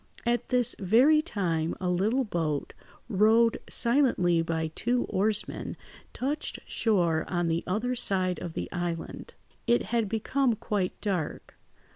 At 0.25 0.49
this 0.49 0.75
very 0.79 1.21
time, 1.21 1.75
a 1.79 1.87
little 1.87 2.23
boat, 2.23 2.73
rowed 3.07 3.59
silently 3.69 4.41
by 4.41 4.71
two 4.73 5.03
oarsmen, 5.05 5.77
touched 6.11 6.57
shore 6.65 7.23
on 7.27 7.47
the 7.49 7.63
other 7.67 7.93
side 7.93 8.39
of 8.39 8.53
the 8.53 8.67
island. 8.71 9.35
It 9.67 9.83
had 9.93 10.09
become 10.09 10.55
quite 10.55 10.99
dark. 11.01 11.55